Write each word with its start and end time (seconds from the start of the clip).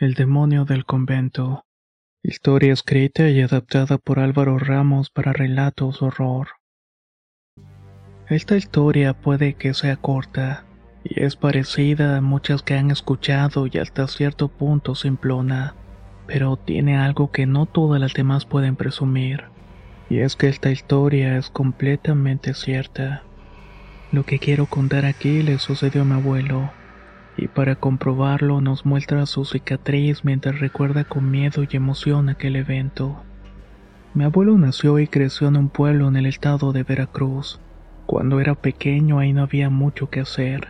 El 0.00 0.14
demonio 0.14 0.64
del 0.64 0.86
convento. 0.86 1.66
Historia 2.22 2.72
escrita 2.72 3.28
y 3.28 3.42
adaptada 3.42 3.98
por 3.98 4.18
Álvaro 4.18 4.58
Ramos 4.58 5.10
para 5.10 5.34
relatos 5.34 6.00
horror. 6.00 6.48
Esta 8.26 8.56
historia 8.56 9.12
puede 9.12 9.52
que 9.56 9.74
sea 9.74 9.96
corta 9.96 10.64
y 11.04 11.22
es 11.22 11.36
parecida 11.36 12.16
a 12.16 12.22
muchas 12.22 12.62
que 12.62 12.76
han 12.76 12.90
escuchado 12.90 13.66
y 13.70 13.76
hasta 13.76 14.08
cierto 14.08 14.48
punto 14.48 14.94
simplona, 14.94 15.74
pero 16.26 16.56
tiene 16.56 16.96
algo 16.96 17.30
que 17.30 17.44
no 17.44 17.66
todas 17.66 18.00
las 18.00 18.14
demás 18.14 18.46
pueden 18.46 18.76
presumir. 18.76 19.44
Y 20.08 20.20
es 20.20 20.34
que 20.34 20.48
esta 20.48 20.70
historia 20.70 21.36
es 21.36 21.50
completamente 21.50 22.54
cierta. 22.54 23.24
Lo 24.12 24.24
que 24.24 24.38
quiero 24.38 24.64
contar 24.64 25.04
aquí 25.04 25.42
le 25.42 25.58
sucedió 25.58 26.00
a 26.00 26.04
mi 26.06 26.14
abuelo, 26.14 26.70
y 27.36 27.48
para 27.48 27.76
comprobarlo 27.76 28.60
nos 28.60 28.84
muestra 28.84 29.26
su 29.26 29.44
cicatriz 29.44 30.24
mientras 30.24 30.60
recuerda 30.60 31.04
con 31.04 31.30
miedo 31.30 31.62
y 31.62 31.76
emoción 31.76 32.28
aquel 32.28 32.56
evento. 32.56 33.22
Mi 34.12 34.24
abuelo 34.24 34.58
nació 34.58 34.98
y 34.98 35.06
creció 35.06 35.48
en 35.48 35.56
un 35.56 35.68
pueblo 35.68 36.08
en 36.08 36.16
el 36.16 36.26
estado 36.26 36.72
de 36.72 36.82
Veracruz. 36.82 37.60
Cuando 38.06 38.40
era 38.40 38.56
pequeño 38.56 39.20
ahí 39.20 39.32
no 39.32 39.42
había 39.42 39.70
mucho 39.70 40.10
que 40.10 40.20
hacer. 40.20 40.68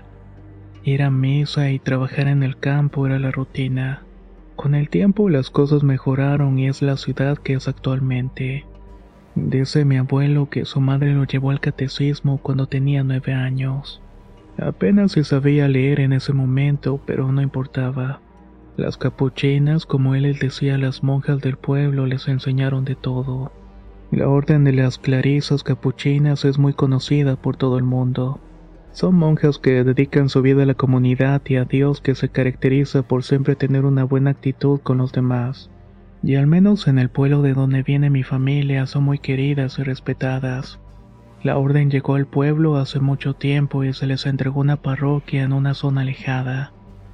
Ir 0.84 1.02
a 1.02 1.10
misa 1.10 1.70
y 1.70 1.78
trabajar 1.78 2.28
en 2.28 2.42
el 2.42 2.58
campo 2.58 3.06
era 3.06 3.18
la 3.18 3.30
rutina. 3.30 4.02
Con 4.56 4.74
el 4.74 4.90
tiempo 4.90 5.30
las 5.30 5.48
cosas 5.48 5.82
mejoraron 5.82 6.58
y 6.58 6.68
es 6.68 6.82
la 6.82 6.98
ciudad 6.98 7.38
que 7.38 7.54
es 7.54 7.66
actualmente. 7.66 8.66
Dice 9.34 9.86
mi 9.86 9.96
abuelo 9.96 10.50
que 10.50 10.66
su 10.66 10.80
madre 10.82 11.14
lo 11.14 11.24
llevó 11.24 11.50
al 11.50 11.60
catecismo 11.60 12.38
cuando 12.38 12.66
tenía 12.66 13.02
nueve 13.04 13.32
años. 13.32 14.02
Apenas 14.60 15.12
se 15.12 15.24
sabía 15.24 15.68
leer 15.68 16.00
en 16.00 16.12
ese 16.12 16.34
momento, 16.34 17.00
pero 17.06 17.32
no 17.32 17.40
importaba. 17.40 18.20
Las 18.76 18.98
capuchinas, 18.98 19.86
como 19.86 20.14
él 20.14 20.24
les 20.24 20.38
decía 20.38 20.74
a 20.74 20.78
las 20.78 21.02
monjas 21.02 21.40
del 21.40 21.56
pueblo, 21.56 22.04
les 22.04 22.28
enseñaron 22.28 22.84
de 22.84 22.94
todo. 22.94 23.52
La 24.10 24.28
orden 24.28 24.64
de 24.64 24.72
las 24.72 24.98
clarisas 24.98 25.62
capuchinas 25.62 26.44
es 26.44 26.58
muy 26.58 26.74
conocida 26.74 27.36
por 27.36 27.56
todo 27.56 27.78
el 27.78 27.84
mundo. 27.84 28.38
Son 28.92 29.14
monjas 29.14 29.58
que 29.58 29.82
dedican 29.82 30.28
su 30.28 30.42
vida 30.42 30.64
a 30.64 30.66
la 30.66 30.74
comunidad 30.74 31.40
y 31.46 31.56
a 31.56 31.64
Dios 31.64 32.02
que 32.02 32.14
se 32.14 32.28
caracteriza 32.28 33.02
por 33.02 33.22
siempre 33.22 33.56
tener 33.56 33.86
una 33.86 34.04
buena 34.04 34.30
actitud 34.30 34.80
con 34.80 34.98
los 34.98 35.12
demás. 35.12 35.70
Y 36.22 36.34
al 36.34 36.46
menos 36.46 36.86
en 36.86 36.98
el 36.98 37.08
pueblo 37.08 37.40
de 37.40 37.54
donde 37.54 37.82
viene 37.82 38.10
mi 38.10 38.24
familia 38.24 38.86
son 38.86 39.04
muy 39.04 39.20
queridas 39.20 39.78
y 39.78 39.84
respetadas. 39.84 40.80
La 41.42 41.56
orden 41.56 41.90
llegó 41.90 42.16
al 42.16 42.26
pueblo 42.26 42.76
hace 42.76 43.00
mucho 43.00 43.34
tiempo 43.34 43.82
y 43.82 43.94
se 43.94 44.06
les 44.06 44.26
entregó 44.26 44.60
una 44.60 44.76
parroquia 44.76 45.42
en 45.42 45.54
una 45.54 45.72
zona 45.72 46.02
alejada. 46.02 46.72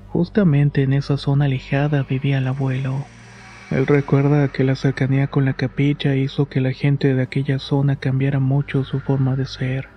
Justamente 0.08 0.82
en 0.82 0.94
esa 0.94 1.16
zona 1.16 1.44
alejada 1.44 2.02
vivía 2.02 2.38
el 2.38 2.48
abuelo. 2.48 3.04
Él 3.70 3.86
recuerda 3.86 4.48
que 4.48 4.64
la 4.64 4.74
cercanía 4.74 5.28
con 5.28 5.44
la 5.44 5.52
capilla 5.52 6.16
hizo 6.16 6.48
que 6.48 6.60
la 6.60 6.72
gente 6.72 7.14
de 7.14 7.22
aquella 7.22 7.58
zona 7.58 7.96
cambiara 7.96 8.40
mucho 8.40 8.84
su 8.84 9.00
forma 9.00 9.36
de 9.36 9.46
ser. 9.46 9.88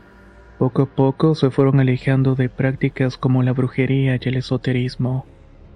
Poco 0.59 0.83
a 0.83 0.85
poco 0.87 1.35
se 1.35 1.49
fueron 1.49 1.79
alejando 1.79 2.35
de 2.35 2.49
prácticas 2.49 3.17
como 3.17 3.41
la 3.41 3.53
brujería 3.53 4.15
y 4.15 4.27
el 4.27 4.35
esoterismo. 4.35 5.25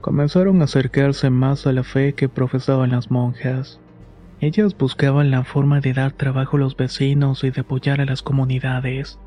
Comenzaron 0.02 0.62
a 0.62 0.66
acercarse 0.66 1.30
más 1.30 1.66
a 1.66 1.72
la 1.72 1.84
fe 1.84 2.14
que 2.14 2.30
profesaban 2.30 2.92
las 2.92 3.10
monjas. 3.10 3.80
Ellas 4.44 4.78
buscaban 4.78 5.32
la 5.32 5.46
forma 5.46 5.80
de 5.80 5.94
dar 5.94 6.12
trabajo 6.12 6.58
a 6.58 6.60
los 6.60 6.76
vecinos 6.76 7.46
y 7.46 7.52
de 7.52 7.62
apoyar 7.62 8.02
a 8.02 8.06
las 8.06 8.22
comunidades, 8.22 9.18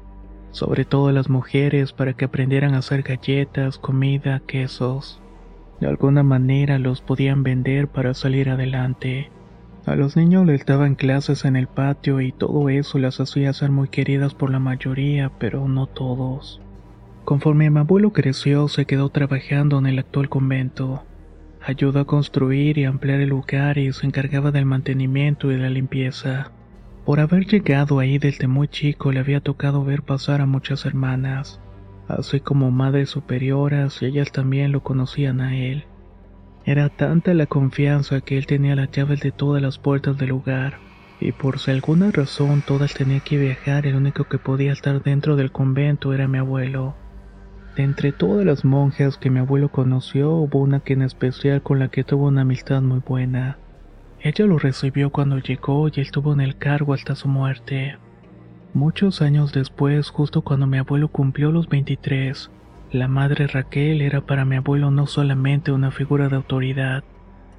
sobre 0.51 0.85
todo 0.85 1.09
a 1.09 1.13
las 1.13 1.31
mujeres 1.31 1.95
para 1.95 2.13
que 2.13 2.27
aprendieran 2.27 2.75
a 2.75 2.79
hacer 2.81 3.01
galletas, 3.01 3.79
comida, 3.79 4.43
quesos. 4.47 5.23
De 5.81 5.87
alguna 5.87 6.23
manera 6.23 6.79
los 6.79 7.01
podían 7.01 7.43
vender 7.43 7.89
para 7.89 8.13
salir 8.13 8.51
adelante. 8.51 9.31
A 9.87 9.97
los 9.97 10.19
niños 10.19 10.45
les 10.45 10.67
daban 10.67 10.97
clases 10.97 11.47
en 11.47 11.57
el 11.57 11.67
patio 11.67 12.21
y 12.21 12.31
todo 12.31 12.69
eso 12.69 12.99
las 12.99 13.19
hacía 13.19 13.55
ser 13.55 13.71
muy 13.71 13.89
queridas 13.89 14.35
por 14.35 14.51
la 14.51 14.59
mayoría, 14.59 15.33
pero 15.39 15.67
no 15.67 15.87
todos. 15.87 16.61
Conforme 17.25 17.71
mi 17.71 17.79
abuelo 17.79 18.13
creció, 18.13 18.69
se 18.69 18.85
quedó 18.85 19.09
trabajando 19.09 19.79
en 19.79 19.87
el 19.87 19.99
actual 19.99 20.29
convento. 20.29 21.05
Ayudó 21.69 21.99
a 21.99 22.05
construir 22.05 22.79
y 22.79 22.85
ampliar 22.85 23.21
el 23.21 23.31
lugar 23.31 23.77
y 23.77 23.93
se 23.93 24.07
encargaba 24.07 24.53
del 24.53 24.67
mantenimiento 24.67 25.51
y 25.51 25.57
la 25.57 25.69
limpieza. 25.69 26.53
Por 27.05 27.19
haber 27.19 27.45
llegado 27.45 27.99
ahí 27.99 28.19
desde 28.19 28.47
muy 28.47 28.69
chico 28.69 29.11
le 29.11 29.19
había 29.19 29.41
tocado 29.41 29.85
ver 29.85 30.03
pasar 30.03 30.41
a 30.41 30.47
muchas 30.47 30.87
hermanas, 30.87 31.61
así 32.07 32.39
como 32.39 32.71
madres 32.71 33.11
superioras 33.11 34.01
y 34.01 34.07
ellas 34.07 34.31
también 34.31 34.71
lo 34.71 34.85
conocían 34.85 35.41
a 35.41 35.57
él. 35.57 35.83
Era 36.65 36.89
tanta 36.89 37.35
la 37.35 37.47
confianza 37.47 38.21
que 38.21 38.39
él 38.39 38.47
tenía 38.47 38.77
las 38.77 38.93
llaves 38.93 39.19
de 39.19 39.33
todas 39.33 39.61
las 39.61 39.77
puertas 39.77 40.17
del 40.19 40.29
lugar, 40.29 40.79
y 41.21 41.33
por 41.33 41.59
si 41.59 41.73
alguna 41.73 42.13
razón 42.13 42.63
todas 42.65 42.95
tenían 42.95 43.23
que 43.23 43.39
viajar, 43.39 43.89
el 43.89 43.97
único 43.97 44.23
que 44.23 44.39
podía 44.39 44.73
estar 44.73 45.03
dentro 45.03 45.35
del 45.35 45.51
convento 45.51 46.15
era 46.15 46.29
mi 46.29 46.39
abuelo. 46.39 46.95
De 47.77 47.83
entre 47.83 48.11
todas 48.11 48.47
las 48.47 48.65
monjas 48.65 49.19
que 49.19 49.29
mi 49.29 49.39
abuelo 49.39 49.69
conoció, 49.69 50.33
hubo 50.33 50.61
una 50.61 50.81
que 50.81 50.95
en 50.95 51.03
especial 51.03 51.63
con 51.63 51.79
la 51.79 51.89
que 51.89 52.05
tuvo 52.05 52.29
una 52.29 52.41
amistad 52.41 52.81
muy 52.81 53.01
buena. 53.07 53.59
Ella 54.19 54.47
lo 54.47 54.59
recibió 54.59 55.11
cuando 55.11 55.39
llegó 55.39 55.87
y 55.89 56.01
estuvo 56.01 56.33
en 56.33 56.41
el 56.41 56.57
cargo 56.57 56.95
hasta 56.95 57.15
su 57.15 57.29
muerte. 57.29 57.99
Muchos 58.73 59.21
años 59.21 59.53
después, 59.53 60.09
justo 60.09 60.41
cuando 60.41 60.67
mi 60.67 60.79
abuelo 60.79 61.09
cumplió 61.09 61.53
los 61.53 61.69
23, 61.69 62.51
la 62.93 63.09
madre 63.09 63.47
Raquel 63.47 64.01
era 64.01 64.23
para 64.23 64.47
mi 64.47 64.57
abuelo 64.57 64.91
no 64.91 65.07
solamente 65.07 65.71
una 65.71 65.91
figura 65.91 66.31
de 66.31 66.37
autoridad, 66.37 67.05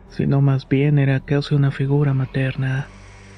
sino 0.10 0.42
más 0.42 0.68
bien 0.68 0.98
era 0.98 1.20
casi 1.20 1.54
una 1.54 1.70
figura 1.70 2.16
materna. 2.16 2.88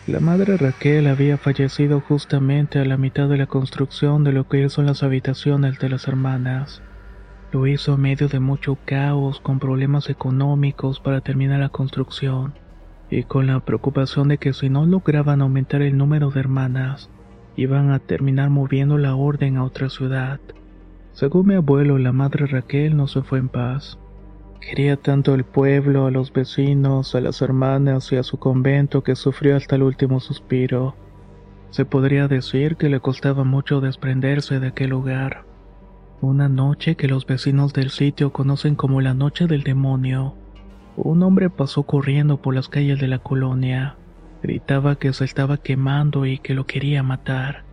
La 0.09 0.19
madre 0.19 0.57
Raquel 0.57 1.05
había 1.05 1.37
fallecido 1.37 2.01
justamente 2.01 2.79
a 2.79 2.85
la 2.85 2.97
mitad 2.97 3.29
de 3.29 3.37
la 3.37 3.45
construcción 3.45 4.23
de 4.23 4.31
lo 4.31 4.47
que 4.47 4.67
son 4.69 4.87
las 4.87 5.03
habitaciones 5.03 5.77
de 5.77 5.87
las 5.87 6.07
hermanas. 6.07 6.81
Lo 7.51 7.67
hizo 7.67 7.93
en 7.93 8.01
medio 8.01 8.27
de 8.27 8.39
mucho 8.39 8.75
caos, 8.85 9.39
con 9.39 9.59
problemas 9.59 10.09
económicos 10.09 10.99
para 10.99 11.21
terminar 11.21 11.59
la 11.59 11.69
construcción, 11.69 12.55
y 13.11 13.21
con 13.21 13.45
la 13.45 13.59
preocupación 13.59 14.29
de 14.29 14.39
que 14.39 14.51
si 14.53 14.67
no 14.67 14.87
lograban 14.87 15.43
aumentar 15.43 15.83
el 15.83 15.95
número 15.95 16.31
de 16.31 16.39
hermanas, 16.39 17.11
iban 17.55 17.91
a 17.91 17.99
terminar 17.99 18.49
moviendo 18.49 18.97
la 18.97 19.13
orden 19.13 19.57
a 19.57 19.63
otra 19.63 19.91
ciudad. 19.91 20.39
Según 21.11 21.49
mi 21.49 21.53
abuelo, 21.53 21.99
la 21.99 22.13
madre 22.13 22.47
Raquel 22.47 22.97
no 22.97 23.05
se 23.05 23.21
fue 23.21 23.37
en 23.37 23.49
paz. 23.49 23.99
Quería 24.61 24.97
tanto 24.97 25.33
al 25.33 25.45
pueblo, 25.45 26.05
a 26.05 26.11
los 26.11 26.33
vecinos, 26.33 27.15
a 27.15 27.21
las 27.21 27.41
hermanas 27.41 28.11
y 28.11 28.17
a 28.17 28.23
su 28.23 28.37
convento 28.37 29.03
que 29.03 29.15
sufrió 29.15 29.55
hasta 29.55 29.75
el 29.75 29.83
último 29.83 30.19
suspiro. 30.19 30.95
Se 31.69 31.85
podría 31.85 32.27
decir 32.27 32.75
que 32.75 32.89
le 32.89 32.99
costaba 32.99 33.43
mucho 33.43 33.79
desprenderse 33.79 34.59
de 34.59 34.67
aquel 34.67 34.89
lugar. 34.89 35.45
Una 36.21 36.49
noche 36.49 36.95
que 36.95 37.07
los 37.07 37.25
vecinos 37.25 37.73
del 37.73 37.89
sitio 37.91 38.33
conocen 38.33 38.75
como 38.75 38.99
la 38.99 39.13
noche 39.13 39.47
del 39.47 39.63
demonio. 39.63 40.35
Un 40.97 41.23
hombre 41.23 41.49
pasó 41.49 41.83
corriendo 41.83 42.41
por 42.41 42.53
las 42.53 42.67
calles 42.67 42.99
de 42.99 43.07
la 43.07 43.19
colonia. 43.19 43.95
Gritaba 44.43 44.97
que 44.97 45.13
se 45.13 45.23
estaba 45.23 45.57
quemando 45.57 46.25
y 46.25 46.37
que 46.39 46.53
lo 46.53 46.65
quería 46.65 47.03
matar. 47.03 47.63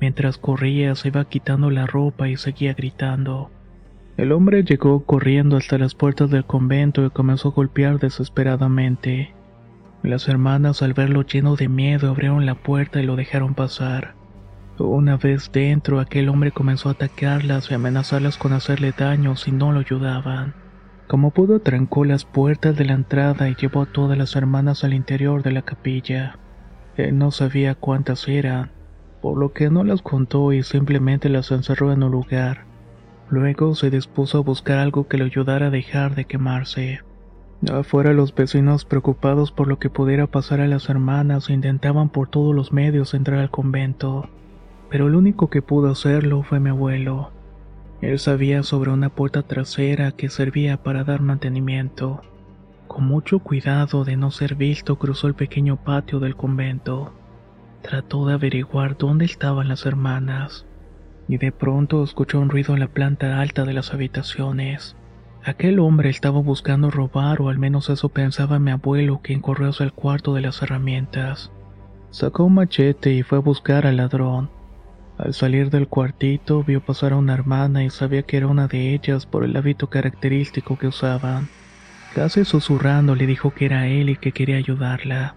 Mientras 0.00 0.38
corría 0.38 0.96
se 0.96 1.08
iba 1.08 1.24
quitando 1.26 1.70
la 1.70 1.86
ropa 1.86 2.28
y 2.28 2.36
seguía 2.36 2.74
gritando. 2.74 3.50
El 4.16 4.32
hombre 4.32 4.64
llegó 4.64 5.04
corriendo 5.04 5.58
hasta 5.58 5.76
las 5.76 5.94
puertas 5.94 6.30
del 6.30 6.46
convento 6.46 7.04
y 7.04 7.10
comenzó 7.10 7.48
a 7.48 7.52
golpear 7.52 7.98
desesperadamente. 7.98 9.34
Las 10.02 10.26
hermanas 10.28 10.80
al 10.80 10.94
verlo 10.94 11.20
lleno 11.20 11.54
de 11.54 11.68
miedo 11.68 12.08
abrieron 12.08 12.46
la 12.46 12.54
puerta 12.54 13.02
y 13.02 13.04
lo 13.04 13.14
dejaron 13.16 13.54
pasar. 13.54 14.14
Una 14.78 15.18
vez 15.18 15.50
dentro, 15.52 16.00
aquel 16.00 16.30
hombre 16.30 16.50
comenzó 16.50 16.88
a 16.88 16.92
atacarlas 16.92 17.70
y 17.70 17.74
amenazarlas 17.74 18.38
con 18.38 18.54
hacerle 18.54 18.94
daño 18.96 19.36
si 19.36 19.52
no 19.52 19.72
lo 19.72 19.80
ayudaban. 19.80 20.54
Como 21.08 21.30
pudo, 21.30 21.60
trancó 21.60 22.06
las 22.06 22.24
puertas 22.24 22.74
de 22.74 22.86
la 22.86 22.94
entrada 22.94 23.50
y 23.50 23.54
llevó 23.54 23.82
a 23.82 23.86
todas 23.92 24.16
las 24.16 24.34
hermanas 24.34 24.82
al 24.82 24.94
interior 24.94 25.42
de 25.42 25.52
la 25.52 25.62
capilla. 25.62 26.38
Él 26.96 27.18
no 27.18 27.32
sabía 27.32 27.74
cuántas 27.74 28.26
eran, 28.28 28.70
por 29.20 29.36
lo 29.36 29.52
que 29.52 29.68
no 29.68 29.84
las 29.84 30.00
contó 30.00 30.54
y 30.54 30.62
simplemente 30.62 31.28
las 31.28 31.50
encerró 31.50 31.92
en 31.92 32.02
un 32.02 32.12
lugar 32.12 32.65
Luego 33.28 33.74
se 33.74 33.90
dispuso 33.90 34.38
a 34.38 34.42
buscar 34.42 34.78
algo 34.78 35.08
que 35.08 35.18
le 35.18 35.24
ayudara 35.24 35.66
a 35.66 35.70
dejar 35.70 36.14
de 36.14 36.24
quemarse. 36.26 37.00
Afuera 37.72 38.12
los 38.12 38.34
vecinos 38.34 38.84
preocupados 38.84 39.50
por 39.50 39.66
lo 39.66 39.78
que 39.78 39.90
pudiera 39.90 40.26
pasar 40.26 40.60
a 40.60 40.68
las 40.68 40.88
hermanas 40.88 41.50
intentaban 41.50 42.10
por 42.10 42.28
todos 42.28 42.54
los 42.54 42.72
medios 42.72 43.14
entrar 43.14 43.40
al 43.40 43.50
convento, 43.50 44.28
pero 44.90 45.08
el 45.08 45.14
único 45.14 45.48
que 45.48 45.62
pudo 45.62 45.90
hacerlo 45.90 46.42
fue 46.42 46.60
mi 46.60 46.70
abuelo. 46.70 47.32
Él 48.02 48.18
sabía 48.18 48.62
sobre 48.62 48.90
una 48.90 49.08
puerta 49.08 49.42
trasera 49.42 50.12
que 50.12 50.28
servía 50.28 50.82
para 50.82 51.02
dar 51.02 51.22
mantenimiento. 51.22 52.20
Con 52.86 53.04
mucho 53.04 53.38
cuidado 53.40 54.04
de 54.04 54.16
no 54.16 54.30
ser 54.30 54.54
visto 54.54 54.96
cruzó 54.96 55.26
el 55.26 55.34
pequeño 55.34 55.76
patio 55.76 56.20
del 56.20 56.36
convento. 56.36 57.14
Trató 57.82 58.26
de 58.26 58.34
averiguar 58.34 58.98
dónde 58.98 59.24
estaban 59.24 59.68
las 59.68 59.86
hermanas, 59.86 60.65
y 61.28 61.38
de 61.38 61.52
pronto 61.52 62.04
escuchó 62.04 62.40
un 62.40 62.50
ruido 62.50 62.74
en 62.74 62.80
la 62.80 62.88
planta 62.88 63.40
alta 63.40 63.64
de 63.64 63.72
las 63.72 63.92
habitaciones. 63.92 64.96
Aquel 65.44 65.78
hombre 65.78 66.10
estaba 66.10 66.40
buscando 66.40 66.90
robar 66.90 67.40
o 67.40 67.48
al 67.48 67.58
menos 67.58 67.88
eso 67.88 68.08
pensaba 68.08 68.58
mi 68.58 68.72
abuelo 68.72 69.20
quien 69.22 69.40
corrió 69.40 69.68
hacia 69.68 69.84
el 69.84 69.92
cuarto 69.92 70.34
de 70.34 70.40
las 70.40 70.60
herramientas. 70.62 71.52
Sacó 72.10 72.44
un 72.44 72.54
machete 72.54 73.12
y 73.12 73.22
fue 73.22 73.38
a 73.38 73.42
buscar 73.42 73.86
al 73.86 73.98
ladrón. 73.98 74.50
Al 75.18 75.34
salir 75.34 75.70
del 75.70 75.88
cuartito 75.88 76.62
vio 76.64 76.80
pasar 76.80 77.12
a 77.12 77.16
una 77.16 77.34
hermana 77.34 77.84
y 77.84 77.90
sabía 77.90 78.22
que 78.22 78.36
era 78.36 78.48
una 78.48 78.66
de 78.66 78.92
ellas 78.92 79.24
por 79.24 79.44
el 79.44 79.56
hábito 79.56 79.88
característico 79.88 80.76
que 80.78 80.88
usaban. 80.88 81.48
Casi 82.14 82.44
susurrando 82.44 83.14
le 83.14 83.26
dijo 83.26 83.52
que 83.52 83.66
era 83.66 83.86
él 83.86 84.10
y 84.10 84.16
que 84.16 84.32
quería 84.32 84.56
ayudarla. 84.56 85.34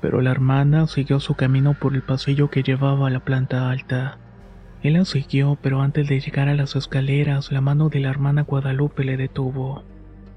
Pero 0.00 0.20
la 0.20 0.30
hermana 0.30 0.86
siguió 0.86 1.20
su 1.20 1.34
camino 1.34 1.74
por 1.74 1.94
el 1.94 2.02
pasillo 2.02 2.50
que 2.50 2.62
llevaba 2.62 3.08
a 3.08 3.10
la 3.10 3.20
planta 3.20 3.68
alta. 3.70 4.18
Él 4.82 4.94
la 4.94 5.04
siguió, 5.04 5.58
pero 5.60 5.82
antes 5.82 6.08
de 6.08 6.20
llegar 6.20 6.48
a 6.48 6.54
las 6.54 6.74
escaleras, 6.74 7.52
la 7.52 7.60
mano 7.60 7.90
de 7.90 8.00
la 8.00 8.08
hermana 8.08 8.42
Guadalupe 8.42 9.04
le 9.04 9.18
detuvo. 9.18 9.84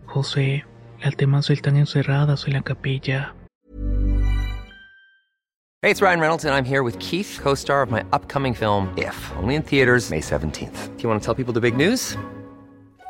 José, 0.05 0.65
las 1.01 1.15
demás 1.15 1.49
están 1.49 1.77
encerradas 1.77 2.45
en 2.47 2.53
la 2.53 2.61
capilla. 2.61 3.35
Hey, 5.81 5.91
it's 5.91 6.01
Ryan 6.01 6.19
Reynolds, 6.19 6.45
and 6.45 6.53
I'm 6.53 6.65
here 6.65 6.81
with 6.81 6.97
Keith, 6.99 7.39
co 7.41 7.55
star 7.55 7.81
of 7.81 7.91
my 7.91 8.03
upcoming 8.13 8.53
film, 8.53 8.93
If, 8.97 9.15
only 9.37 9.55
in 9.55 9.63
theaters, 9.63 10.09
May 10.09 10.21
17th. 10.21 10.95
Do 10.97 11.03
you 11.03 11.09
want 11.09 11.21
to 11.21 11.25
tell 11.25 11.35
people 11.35 11.53
the 11.53 11.59
big 11.59 11.75
news? 11.75 12.17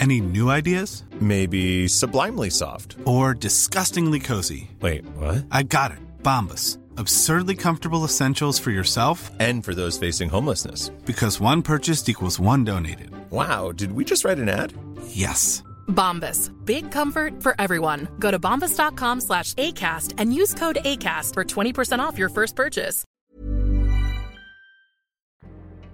Any 0.00 0.20
new 0.20 0.48
ideas? 0.50 1.04
Maybe 1.20 1.86
sublimely 1.86 2.48
soft. 2.50 2.96
Or 3.04 3.34
disgustingly 3.34 4.18
cozy? 4.18 4.70
Wait, 4.80 5.04
what? 5.16 5.44
I 5.50 5.62
got 5.64 5.90
it. 5.92 5.98
Bombas. 6.22 6.78
Absurdly 6.96 7.54
comfortable 7.54 8.04
essentials 8.04 8.58
for 8.58 8.70
yourself 8.70 9.30
And 9.38 9.62
for 9.64 9.74
those 9.74 9.98
facing 9.98 10.30
homelessness. 10.30 10.88
because 11.04 11.38
one 11.40 11.62
purchased 11.62 12.08
equals 12.08 12.40
one 12.40 12.64
donated. 12.64 13.10
Wow, 13.30 13.72
did 13.72 13.92
we 13.92 14.04
just 14.04 14.24
write 14.24 14.38
an 14.38 14.48
ad? 14.48 14.72
Yes. 15.08 15.62
Bombas. 15.88 16.50
Big 16.64 16.90
comfort 16.90 17.42
for 17.42 17.54
everyone. 17.58 18.08
Go 18.18 18.30
to 18.30 18.38
bombas.com 18.38 19.20
slash 19.20 19.52
ACAST 19.54 20.14
and 20.18 20.32
use 20.34 20.54
code 20.54 20.78
ACAST 20.84 21.34
for 21.34 21.44
20% 21.44 21.98
off 22.00 22.16
your 22.18 22.28
first 22.30 22.56
purchase. 22.56 23.04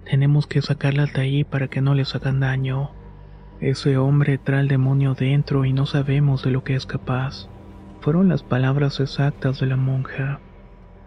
Tenemos 0.05 0.47
que 0.47 0.61
sacarlas 0.61 1.11
de 1.13 1.21
ahí 1.21 1.43
para 1.43 1.67
que 1.67 1.81
no 1.81 1.93
les 1.93 2.13
hagan 2.15 2.39
daño. 2.39 2.91
Ese 3.59 3.97
hombre 3.97 4.37
trae 4.37 4.61
el 4.61 4.67
demonio 4.67 5.15
dentro 5.15 5.65
y 5.65 5.73
no 5.73 5.87
sabemos 5.87 6.43
de 6.43 6.51
lo 6.51 6.63
que 6.63 6.75
es 6.75 6.85
capaz. 6.85 7.49
Fueron 8.01 8.29
las 8.29 8.43
palabras 8.43 8.99
exactas 8.99 9.59
de 9.59 9.65
la 9.65 9.75
monja. 9.77 10.39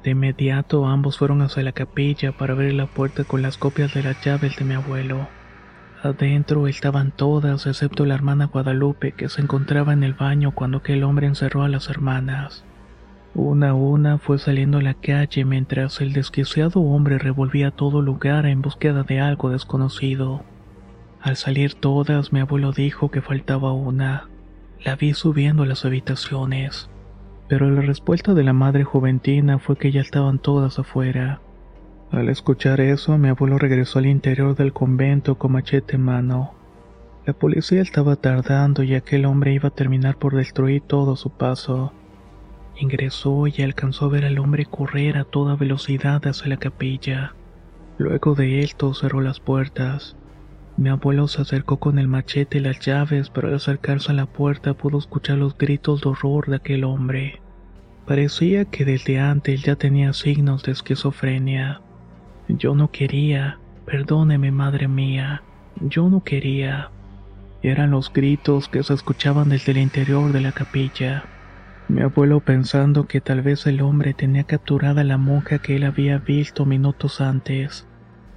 De 0.03 0.11
inmediato 0.11 0.87
ambos 0.87 1.19
fueron 1.19 1.43
hacia 1.43 1.63
la 1.63 1.73
capilla 1.73 2.33
para 2.33 2.55
abrir 2.55 2.75
la 2.75 2.87
puerta 2.87 3.23
con 3.23 3.43
las 3.43 3.57
copias 3.57 3.95
de 3.95 4.03
las 4.03 4.25
llaves 4.25 4.57
de 4.57 4.65
mi 4.65 4.75
abuelo. 4.75 5.29
Adentro 6.03 6.67
estaban 6.67 7.13
todas 7.13 7.67
excepto 7.67 8.05
la 8.05 8.15
hermana 8.15 8.47
Guadalupe 8.47 9.13
que 9.13 9.29
se 9.29 9.43
encontraba 9.43 9.93
en 9.93 10.03
el 10.03 10.15
baño 10.15 10.53
cuando 10.53 10.79
aquel 10.79 11.05
hombre 11.05 11.29
encerró 11.29 11.63
a 11.63 11.69
las 11.69 11.89
hermanas. 11.89 12.65
Una 13.35 13.71
a 13.71 13.75
una 13.75 14.19
fue 14.19 14.41
saliendo 14.41 14.79
a 14.79 14.83
la 14.83 14.95
calle 14.95 15.45
mientras 15.45 16.01
el 16.01 16.13
desquiciado 16.13 16.81
hombre 16.81 17.19
revolvía 17.19 17.71
todo 17.71 18.03
lugar 18.03 18.47
en 18.47 18.61
búsqueda 18.61 19.05
de 19.05 19.21
algo 19.21 19.51
desconocido. 19.51 20.43
Al 21.23 21.37
salir 21.37 21.75
todas, 21.75 22.33
mi 22.33 22.41
abuelo 22.41 22.73
dijo 22.73 23.11
que 23.11 23.21
faltaba 23.21 23.73
una. 23.73 24.29
La 24.83 24.97
vi 24.97 25.13
subiendo 25.13 25.65
a 25.65 25.67
las 25.67 25.85
habitaciones. 25.85 26.89
Pero 27.49 27.71
la 27.71 27.83
respuesta 27.83 28.33
de 28.33 28.43
la 28.43 28.55
madre 28.55 28.85
juventina 28.85 29.59
fue 29.59 29.77
que 29.77 29.93
ya 29.93 30.01
estaban 30.01 30.39
todas 30.39 30.79
afuera. 30.79 31.41
Al 32.11 32.29
escuchar 32.29 32.81
eso, 32.81 33.19
mi 33.19 33.29
abuelo 33.29 33.59
regresó 33.59 33.99
al 33.99 34.07
interior 34.07 34.57
del 34.57 34.73
convento 34.73 35.37
con 35.37 35.53
machete 35.53 35.97
en 35.97 36.05
mano. 36.05 36.55
La 37.27 37.35
policía 37.35 37.83
estaba 37.83 38.17
tardando 38.17 38.83
y 38.83 38.95
aquel 38.95 39.27
hombre 39.27 39.53
iba 39.53 39.69
a 39.69 39.75
terminar 39.75 40.17
por 40.17 40.35
destruir 40.35 40.81
todo 40.83 41.17
su 41.17 41.31
paso. 41.31 41.93
Ingresó 42.77 43.47
y 43.47 43.63
alcanzó 43.63 44.07
a 44.07 44.09
ver 44.09 44.25
al 44.25 44.39
hombre 44.39 44.65
correr 44.65 45.19
a 45.19 45.25
toda 45.25 45.55
velocidad 45.55 46.27
hacia 46.27 46.49
la 46.49 46.57
capilla. 46.57 47.35
Luego 47.99 48.35
de 48.35 48.61
esto 48.63 48.95
cerró 48.95 49.21
las 49.21 49.39
puertas. 49.39 50.17
Mi 50.81 50.89
abuelo 50.89 51.29
se 51.29 51.43
acercó 51.43 51.77
con 51.77 51.99
el 51.99 52.09
machete 52.09 52.57
y 52.57 52.63
las 52.63 52.81
llaves, 52.81 53.29
pero 53.29 53.49
al 53.49 53.55
acercarse 53.57 54.13
a 54.13 54.15
la 54.15 54.25
puerta 54.25 54.73
pudo 54.73 54.97
escuchar 54.97 55.37
los 55.37 55.59
gritos 55.59 56.01
de 56.01 56.09
horror 56.09 56.49
de 56.49 56.57
aquel 56.57 56.85
hombre. 56.85 57.43
Parecía 58.07 58.65
que 58.65 58.87
desde 58.87 59.21
antes 59.21 59.61
ya 59.63 59.77
tenía 59.77 60.15
signos 60.15 60.63
de 60.63 60.73
esquizofrenia. 60.73 61.83
Yo 62.49 62.75
no 62.75 62.91
quería, 62.91 63.59
perdóneme 63.85 64.53
madre 64.53 64.89
mía, 64.89 65.43
yo 65.83 66.09
no 66.09 66.25
quería. 66.25 66.91
Eran 67.63 67.91
los 67.91 68.11
gritos 68.11 68.71
que 68.71 68.83
se 68.83 68.95
escuchaban 68.95 69.51
desde 69.51 69.73
el 69.73 69.79
interior 69.79 70.33
de 70.33 70.41
la 70.41 70.53
capilla. 70.53 71.25
Mi 71.89 72.01
abuelo 72.01 72.41
pensando 72.41 73.07
que 73.07 73.21
tal 73.21 73.43
vez 73.43 73.67
el 73.67 73.83
hombre 73.83 74.15
tenía 74.15 74.45
capturada 74.45 75.03
a 75.03 75.05
la 75.05 75.19
monja 75.19 75.59
que 75.59 75.77
él 75.77 75.85
había 75.85 76.17
visto 76.17 76.65
minutos 76.65 77.21
antes. 77.21 77.87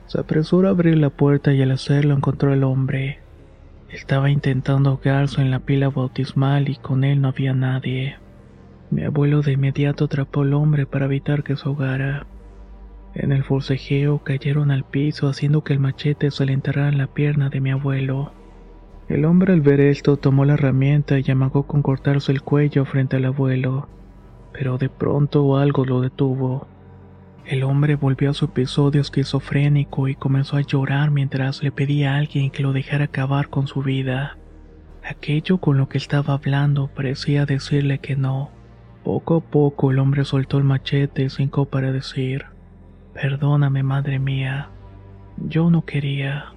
Se 0.07 0.19
apresuró 0.19 0.67
a 0.67 0.71
abrir 0.71 0.97
la 0.97 1.09
puerta 1.09 1.53
y 1.53 1.61
al 1.61 1.71
hacerlo 1.71 2.13
encontró 2.13 2.51
al 2.51 2.63
hombre. 2.63 3.19
Estaba 3.89 4.29
intentando 4.29 4.89
ahogarse 4.89 5.41
en 5.41 5.51
la 5.51 5.59
pila 5.59 5.89
bautismal 5.89 6.69
y 6.69 6.75
con 6.75 7.03
él 7.03 7.21
no 7.21 7.29
había 7.29 7.53
nadie. 7.53 8.17
Mi 8.89 9.03
abuelo 9.03 9.41
de 9.41 9.53
inmediato 9.53 10.05
atrapó 10.05 10.41
al 10.41 10.53
hombre 10.53 10.85
para 10.85 11.05
evitar 11.05 11.43
que 11.43 11.55
se 11.55 11.67
ahogara. 11.67 12.27
En 13.15 13.31
el 13.31 13.43
forcejeo 13.43 14.19
cayeron 14.23 14.71
al 14.71 14.83
piso 14.83 15.27
haciendo 15.27 15.63
que 15.63 15.73
el 15.73 15.79
machete 15.79 16.31
se 16.31 16.45
le 16.45 16.53
en 16.53 16.97
la 16.97 17.07
pierna 17.07 17.49
de 17.49 17.61
mi 17.61 17.71
abuelo. 17.71 18.33
El 19.07 19.25
hombre 19.25 19.53
al 19.53 19.61
ver 19.61 19.79
esto 19.81 20.17
tomó 20.17 20.45
la 20.45 20.53
herramienta 20.53 21.19
y 21.19 21.29
amagó 21.29 21.63
con 21.63 21.83
cortarse 21.83 22.31
el 22.31 22.41
cuello 22.41 22.85
frente 22.85 23.17
al 23.17 23.25
abuelo, 23.25 23.87
pero 24.53 24.77
de 24.77 24.89
pronto 24.89 25.57
algo 25.57 25.85
lo 25.85 26.01
detuvo. 26.01 26.67
El 27.45 27.63
hombre 27.63 27.95
volvió 27.95 28.31
a 28.31 28.33
su 28.33 28.45
episodio 28.45 29.01
esquizofrénico 29.01 30.07
y 30.07 30.15
comenzó 30.15 30.55
a 30.57 30.61
llorar 30.61 31.11
mientras 31.11 31.61
le 31.61 31.71
pedía 31.71 32.13
a 32.13 32.17
alguien 32.17 32.49
que 32.49 32.63
lo 32.63 32.71
dejara 32.71 33.05
acabar 33.05 33.49
con 33.49 33.67
su 33.67 33.81
vida. 33.81 34.37
Aquello 35.03 35.57
con 35.57 35.77
lo 35.77 35.89
que 35.89 35.97
estaba 35.97 36.33
hablando 36.33 36.87
parecía 36.87 37.45
decirle 37.45 37.99
que 37.99 38.15
no. 38.15 38.49
Poco 39.03 39.35
a 39.35 39.41
poco 39.41 39.91
el 39.91 39.99
hombre 39.99 40.23
soltó 40.23 40.57
el 40.57 40.63
machete 40.63 41.29
sin 41.29 41.49
para 41.49 41.91
decir, 41.91 42.45
Perdóname, 43.13 43.83
madre 43.83 44.19
mía, 44.19 44.69
yo 45.37 45.69
no 45.69 45.83
quería. 45.83 46.53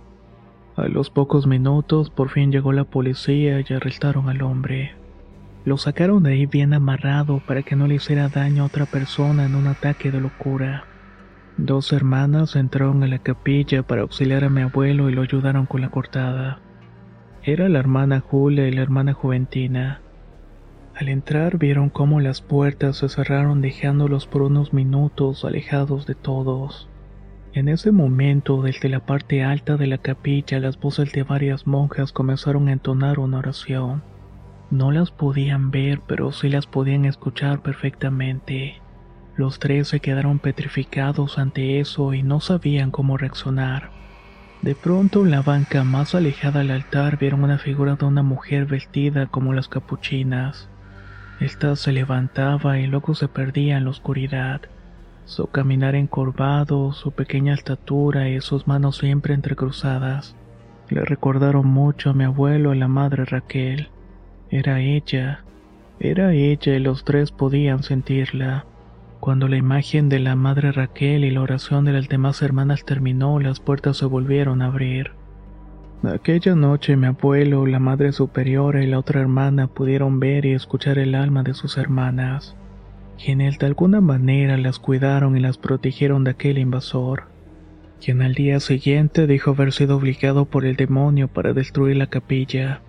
A 0.77 0.89
los 0.89 1.11
pocos 1.11 1.47
minutos 1.47 2.11
por 2.11 2.29
fin 2.29 2.53
llegó 2.53 2.73
la 2.73 2.85
policía 2.85 3.61
y 3.61 3.73
arrestaron 3.73 4.29
al 4.29 4.43
hombre. 4.43 4.96
Lo 5.67 5.77
sacaron 5.79 6.23
de 6.23 6.31
ahí 6.31 6.47
bien 6.47 6.75
amarrado 6.75 7.43
para 7.45 7.65
que 7.65 7.75
no 7.75 7.89
le 7.89 7.97
hiciera 7.97 8.29
daño 8.29 8.63
a 8.63 8.67
otra 8.67 8.87
persona 8.87 9.47
en 9.47 9.57
un 9.57 9.67
ataque 9.67 10.13
de 10.13 10.21
locura. 10.21 10.85
Dos 11.57 11.93
hermanas 11.93 12.55
entraron 12.55 13.03
a 13.03 13.09
la 13.09 13.19
capilla 13.19 13.83
para 13.83 14.03
auxiliar 14.03 14.45
a 14.45 14.49
mi 14.49 14.61
abuelo 14.61 15.11
y 15.11 15.13
lo 15.13 15.23
ayudaron 15.23 15.67
con 15.67 15.81
la 15.81 15.89
cortada. 15.89 16.61
Era 17.43 17.69
la 17.69 17.81
hermana 17.81 18.21
Julia 18.21 18.69
y 18.69 18.71
la 18.71 18.83
hermana 18.83 19.13
Juventina. 19.13 20.03
Al 20.95 21.09
entrar 21.09 21.59
vieron 21.59 21.91
cómo 21.91 22.21
las 22.21 22.43
puertas 22.43 22.99
se 22.99 23.09
cerraron 23.09 23.61
dejándolos 23.61 24.29
por 24.29 24.43
unos 24.43 24.73
minutos 24.73 25.45
alejados 25.45 26.07
de 26.07 26.15
todos. 26.15 26.89
En 27.55 27.69
ese 27.69 27.91
momento, 27.91 28.63
desde 28.63 28.89
la 28.89 29.05
parte 29.05 29.43
alta 29.43 29.77
de 29.77 29.89
la 29.89 29.99
capilla, 29.99 30.61
las 30.61 30.79
voces 30.79 31.11
de 31.11 31.25
varias 31.25 31.67
monjas 31.67 32.13
comenzaron 32.13 32.69
a 32.69 32.73
entonar 32.73 33.19
una 33.19 33.39
oración. 33.39 34.05
No 34.71 34.91
las 34.91 35.11
podían 35.11 35.71
ver, 35.71 36.01
pero 36.07 36.33
sí 36.33 36.49
las 36.49 36.67
podían 36.67 37.05
escuchar 37.05 37.63
perfectamente. 37.63 38.81
Los 39.37 39.59
tres 39.59 39.89
se 39.89 40.01
quedaron 40.01 40.39
petrificados 40.39 41.39
ante 41.39 41.79
eso 41.81 42.15
y 42.15 42.23
no 42.23 42.41
sabían 42.41 42.91
cómo 42.91 43.17
reaccionar. 43.17 43.91
De 44.63 44.75
pronto, 44.75 45.25
en 45.25 45.31
la 45.31 45.43
banca 45.43 45.85
más 45.85 46.15
alejada 46.15 46.61
del 46.61 46.71
altar 46.71 47.19
vieron 47.19 47.45
una 47.45 47.59
figura 47.59 47.97
de 47.97 48.07
una 48.07 48.23
mujer 48.23 48.67
vestida 48.67 49.27
como 49.27 49.53
las 49.53 49.69
capuchinas. 49.69 50.69
Esta 51.39 51.77
se 51.77 51.93
levantaba 51.93 52.79
y 52.79 52.87
luego 52.87 53.15
se 53.15 53.29
perdía 53.29 53.77
en 53.77 53.85
la 53.85 53.91
oscuridad. 53.91 54.63
Su 55.27 55.47
caminar 55.49 55.95
encorvado, 55.95 56.93
su 56.93 57.13
pequeña 57.13 57.55
estatura 57.55 58.29
y 58.29 58.41
sus 58.41 58.67
manos 58.67 58.97
siempre 58.97 59.35
entrecruzadas 59.35 60.37
le 60.89 61.05
recordaron 61.05 61.67
mucho 61.67 62.11
a 62.11 62.15
mi 62.15 62.25
abuelo 62.25 62.75
y 62.75 62.79
la 62.79 62.89
madre 62.89 63.25
Raquel. 63.25 63.89
Era 64.51 64.81
ella, 64.81 65.45
era 65.99 66.33
ella 66.33 66.75
y 66.75 66.79
los 66.79 67.05
tres 67.05 67.33
podían 67.33 67.83
sentirla. 67.83 68.67
Cuando 69.21 69.49
la 69.49 69.57
imagen 69.57 70.09
de 70.09 70.21
la 70.21 70.37
madre 70.37 70.73
Raquel 70.73 71.25
y 71.25 71.31
la 71.31 71.41
oración 71.41 71.85
de 71.85 71.93
las 71.93 72.09
demás 72.09 72.43
hermanas 72.43 72.85
terminó, 72.85 73.41
las 73.41 73.61
puertas 73.61 73.97
se 73.97 74.07
volvieron 74.07 74.63
a 74.63 74.67
abrir. 74.67 75.13
Aquella 76.05 76.55
noche 76.55 76.97
mi 76.97 77.07
abuelo, 77.07 77.67
la 77.67 77.81
madre 77.81 78.13
superiora 78.13 78.85
y 78.85 78.87
la 78.87 78.99
otra 78.99 79.21
hermana 79.21 79.67
pudieron 79.67 80.21
ver 80.21 80.45
y 80.45 80.53
escuchar 80.53 80.99
el 80.99 81.15
alma 81.15 81.43
de 81.43 81.55
sus 81.55 81.79
hermanas, 81.79 82.55
quienes 83.23 83.59
de 83.59 83.67
alguna 83.67 84.01
manera 84.01 84.59
las 84.59 84.79
cuidaron 84.79 85.37
y 85.37 85.41
las 85.41 85.57
protegieron 85.57 86.23
de 86.23 86.33
aquel 86.33 86.59
invasor, 86.59 87.25
quien 88.01 88.21
al 88.21 88.35
día 88.35 88.61
siguiente 88.61 89.27
dijo 89.27 89.53
haber 89.53 89.73
sido 89.73 89.97
obligado 89.97 90.45
por 90.45 90.67
el 90.67 90.77
demonio 90.77 91.29
para 91.29 91.55
destruir 91.55 91.97
la 91.97 92.09
capilla, 92.09 92.83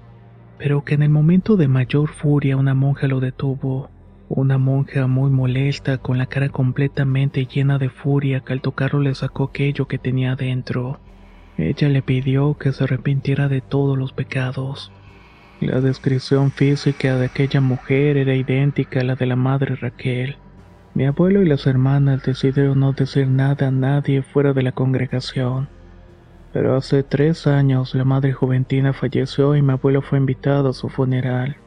pero 0.58 0.84
que 0.84 0.96
en 0.96 1.04
el 1.04 1.10
momento 1.10 1.56
de 1.58 1.68
mayor 1.68 2.10
furia 2.10 2.58
una 2.58 2.74
monja 2.74 3.08
lo 3.08 3.20
detuvo. 3.20 3.90
Una 4.30 4.58
monja 4.58 5.08
muy 5.08 5.30
molesta, 5.30 6.00
con 6.00 6.18
la 6.18 6.26
cara 6.26 6.50
completamente 6.50 7.46
llena 7.46 7.78
de 7.78 7.90
furia, 7.90 8.42
que 8.42 8.54
al 8.54 8.62
tocarlo 8.62 9.00
le 9.00 9.16
sacó 9.16 9.46
aquello 9.46 9.88
que 9.88 9.98
tenía 9.98 10.36
dentro. 10.36 11.00
Ella 11.58 11.90
le 11.90 12.02
pidió 12.02 12.56
que 12.56 12.74
se 12.74 12.84
arrepintiera 12.84 13.48
de 13.48 13.62
todos 13.62 13.98
los 13.98 14.12
pecados. 14.12 14.92
La 15.60 15.82
descripción 15.82 16.52
física 16.52 17.18
de 17.18 17.26
aquella 17.26 17.62
mujer 17.62 18.18
era 18.18 18.36
idéntica 18.36 19.00
a 19.00 19.04
la 19.04 19.16
de 19.16 19.26
la 19.26 19.36
madre 19.36 19.76
Raquel. 19.76 20.36
Mi 20.94 21.06
abuelo 21.06 21.42
y 21.42 21.48
las 21.48 21.66
hermanas 21.66 22.24
decidieron 22.24 22.80
no 22.80 22.94
decir 22.94 23.28
nada 23.28 23.68
a 23.68 23.72
nadie 23.72 24.22
fuera 24.22 24.54
de 24.54 24.64
la 24.64 24.72
congregación. 24.72 25.70
Pero 26.58 26.76
hace 26.76 27.04
tres 27.04 27.46
años 27.46 27.94
la 27.94 28.04
madre 28.04 28.34
juventina 28.34 28.92
falleció 28.92 29.56
y 29.56 29.62
mi 29.62 29.74
abuelo 29.74 30.02
fue 30.02 30.18
invitado 30.18 30.70
a 30.70 30.74
su 30.74 30.90
funeral. 30.90 31.58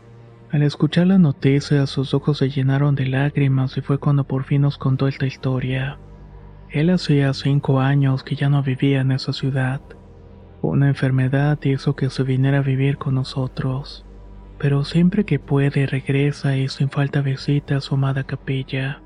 Al 0.51 0.65
escuchar 0.65 1.07
la 1.07 1.17
noticia, 1.17 1.87
sus 1.87 2.13
ojos 2.13 2.39
se 2.39 2.51
llenaron 2.51 2.97
de 2.97 3.07
lágrimas 3.07 3.77
y 3.77 3.83
fue 3.83 3.99
cuando 3.99 4.25
por 4.25 4.43
fin 4.43 4.63
nos 4.63 4.79
contó 4.79 5.07
esta 5.07 5.27
historia. 5.27 6.01
Él 6.71 6.91
hacía 6.91 7.33
cinco 7.35 7.79
años 7.79 8.25
que 8.25 8.35
ya 8.35 8.49
no 8.49 8.65
vivía 8.65 9.03
en 9.03 9.13
esa 9.13 9.33
ciudad. 9.33 9.81
Una 10.61 10.89
enfermedad 10.89 11.57
hizo 11.63 11.95
que 11.95 12.11
se 12.11 12.25
viniera 12.25 12.59
a 12.59 12.63
vivir 12.63 12.99
con 12.99 13.15
nosotros. 13.15 14.05
Pero 14.59 14.83
siempre 14.83 15.25
que 15.25 15.39
puede 15.39 15.87
regresa 15.87 16.57
y 16.57 16.67
sin 16.67 16.91
falta 16.91 17.21
visita 17.21 17.77
a 17.77 17.81
su 17.81 17.95
amada 17.95 18.25
capilla, 18.25 19.03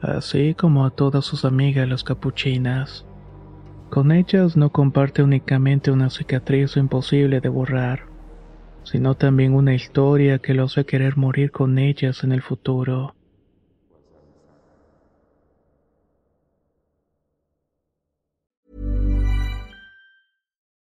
así 0.00 0.54
como 0.54 0.86
a 0.86 0.90
todas 0.90 1.26
sus 1.26 1.44
amigas 1.44 1.86
las 1.86 2.02
capuchinas. 2.02 3.04
Con 3.90 4.12
ellas 4.12 4.56
no 4.56 4.70
comparte 4.70 5.22
únicamente 5.22 5.90
una 5.90 6.10
cicatriz 6.10 6.76
imposible 6.76 7.40
de 7.40 7.48
borrar, 7.48 8.06
sino 8.84 9.14
también 9.14 9.54
una 9.54 9.74
historia 9.74 10.38
que 10.38 10.54
lo 10.54 10.64
hace 10.64 10.84
querer 10.84 11.16
morir 11.16 11.50
con 11.50 11.78
ellas 11.78 12.22
en 12.22 12.32
el 12.32 12.42
futuro. 12.42 13.14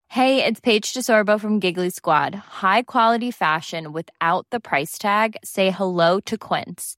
Hey, 0.10 0.44
it's 0.44 0.60
Paige 0.60 0.94
DeSorbo 0.94 1.40
from 1.40 1.62
Giggly 1.62 1.92
Squad. 1.92 2.34
High 2.34 2.84
quality 2.84 3.30
fashion 3.30 3.94
without 3.94 4.48
the 4.50 4.60
price 4.60 4.98
tag. 4.98 5.38
Say 5.44 5.70
hello 5.70 6.20
to 6.22 6.38
Quince. 6.38 6.98